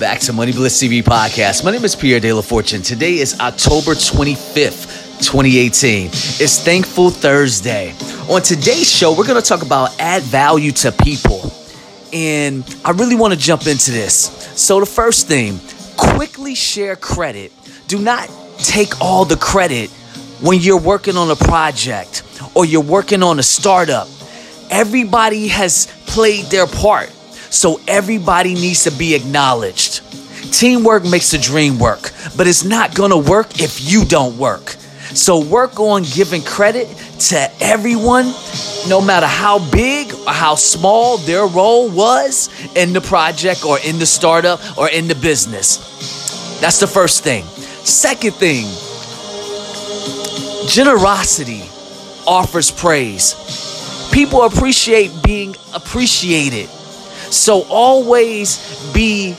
[0.00, 1.62] to Money Bliss TV podcast.
[1.62, 2.80] My name is Pierre De La Fortune.
[2.80, 6.06] Today is October 25th, 2018.
[6.06, 7.92] It's Thankful Thursday.
[8.30, 11.52] On today's show, we're going to talk about add value to people.
[12.14, 14.30] And I really want to jump into this.
[14.56, 15.60] So, the first thing,
[15.98, 17.52] quickly share credit.
[17.86, 19.90] Do not take all the credit
[20.40, 22.22] when you're working on a project
[22.54, 24.08] or you're working on a startup.
[24.70, 27.10] Everybody has played their part.
[27.50, 29.89] So everybody needs to be acknowledged.
[30.60, 34.76] Teamwork makes the dream work, but it's not gonna work if you don't work.
[35.14, 36.86] So work on giving credit
[37.30, 38.26] to everyone,
[38.86, 43.98] no matter how big or how small their role was in the project or in
[43.98, 45.78] the startup or in the business.
[46.60, 47.44] That's the first thing.
[47.82, 48.66] Second thing,
[50.68, 51.62] generosity
[52.26, 53.34] offers praise.
[54.12, 56.68] People appreciate being appreciated.
[57.32, 59.34] So always be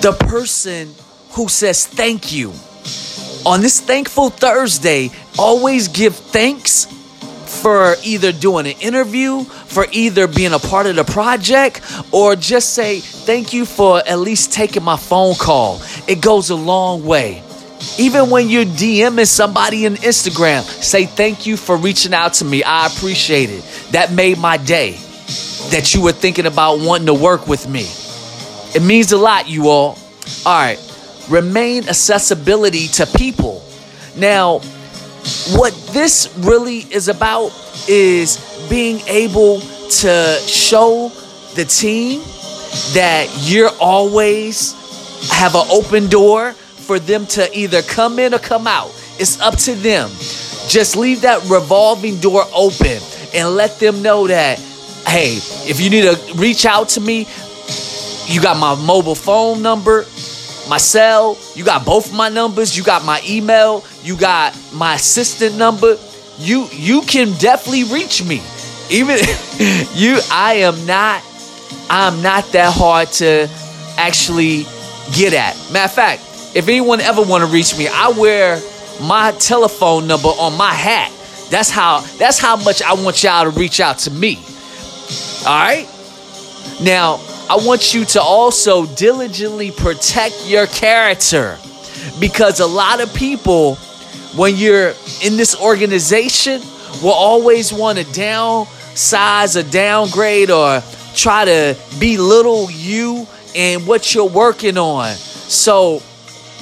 [0.00, 0.94] the person
[1.32, 2.52] who says thank you.
[3.46, 6.86] On this thankful Thursday, always give thanks
[7.62, 11.80] for either doing an interview, for either being a part of the project,
[12.12, 15.80] or just say thank you for at least taking my phone call.
[16.06, 17.42] It goes a long way.
[17.98, 22.62] Even when you're DMing somebody in Instagram, say thank you for reaching out to me.
[22.62, 23.62] I appreciate it.
[23.92, 24.92] That made my day
[25.70, 27.86] that you were thinking about wanting to work with me.
[28.74, 29.98] It means a lot, you all.
[30.46, 30.78] All right.
[31.28, 33.62] Remain accessibility to people.
[34.16, 34.60] Now,
[35.50, 37.52] what this really is about
[37.88, 41.10] is being able to show
[41.54, 42.20] the team
[42.94, 44.72] that you're always
[45.32, 48.88] have an open door for them to either come in or come out.
[49.18, 50.08] It's up to them.
[50.68, 52.98] Just leave that revolving door open
[53.34, 54.58] and let them know that
[55.06, 57.26] hey, if you need to reach out to me,
[58.30, 60.06] you got my mobile phone number,
[60.68, 65.56] my cell, you got both my numbers, you got my email, you got my assistant
[65.56, 65.96] number.
[66.38, 68.40] You you can definitely reach me.
[68.88, 69.16] Even
[69.94, 71.24] you I am not
[71.90, 73.48] I'm not that hard to
[73.96, 74.64] actually
[75.12, 75.56] get at.
[75.72, 76.22] Matter of fact,
[76.54, 78.60] if anyone ever want to reach me, I wear
[79.02, 81.12] my telephone number on my hat.
[81.50, 84.36] That's how that's how much I want y'all to reach out to me.
[85.44, 85.88] All right?
[86.80, 87.18] Now,
[87.50, 91.58] I want you to also diligently protect your character
[92.20, 93.74] because a lot of people,
[94.36, 94.94] when you're
[95.24, 96.60] in this organization,
[97.02, 100.80] will always want to downsize or downgrade or
[101.16, 105.12] try to belittle you and what you're working on.
[105.16, 106.04] So,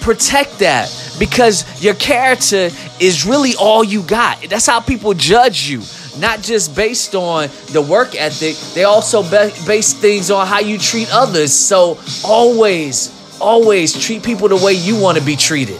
[0.00, 4.40] protect that because your character is really all you got.
[4.48, 5.82] That's how people judge you
[6.18, 11.08] not just based on the work ethic, they also base things on how you treat
[11.12, 11.52] others.
[11.52, 13.10] So always,
[13.40, 15.78] always treat people the way you want to be treated.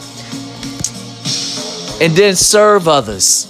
[2.01, 3.47] And then serve others.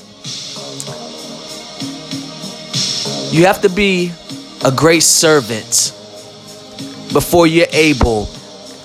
[3.33, 4.13] You have to be
[4.65, 5.95] a great servant
[7.13, 8.27] before you're able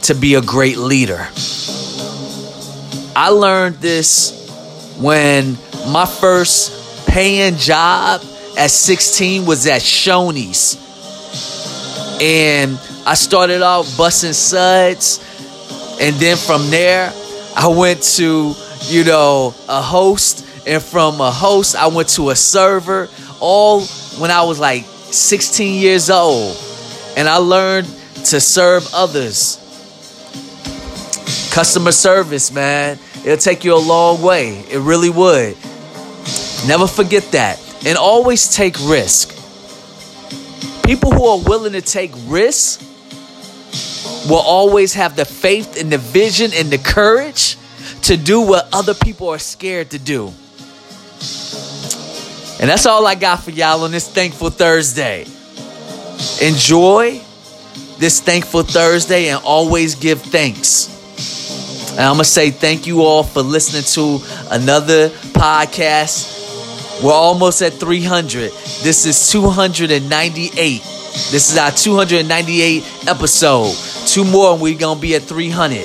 [0.04, 1.28] to be a great leader.
[3.16, 4.34] I learned this
[5.00, 5.58] when
[5.88, 6.85] my first
[7.16, 8.20] paying job
[8.58, 10.76] at 16 was at Shoney's.
[12.22, 12.78] And
[13.08, 15.24] I started off busting suds.
[16.02, 17.14] And then from there,
[17.56, 18.54] I went to,
[18.88, 20.46] you know, a host.
[20.68, 23.08] And from a host, I went to a server,
[23.40, 23.86] all
[24.20, 26.58] when I was like 16 years old.
[27.16, 27.88] And I learned
[28.26, 29.62] to serve others.
[31.54, 33.00] Customer service, man.
[33.24, 34.66] It'll take you a long way.
[34.70, 35.56] It really would.
[36.68, 37.62] Never forget that.
[37.86, 39.30] And always take risk.
[40.86, 42.84] People who are willing to take risks
[44.30, 47.58] will always have the faith and the vision and the courage
[48.04, 50.28] to do what other people are scared to do.
[52.60, 55.26] And that's all I got for y'all on this Thankful Thursday.
[56.42, 57.22] Enjoy
[57.98, 60.90] this Thankful Thursday and always give thanks.
[61.92, 64.20] And I'm going to say thank you all for listening to
[64.52, 66.45] another podcast
[67.04, 68.52] we're almost at 300.
[68.84, 70.82] This is 298.
[71.32, 73.76] This is our 298 episode.
[74.08, 75.78] Two more and we're going to be at 300.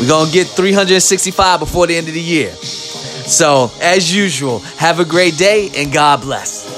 [0.00, 2.50] We're going to get 365 before the end of the year.
[2.52, 6.75] So, as usual, have a great day and God bless.